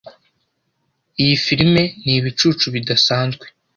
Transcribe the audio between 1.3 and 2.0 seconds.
firime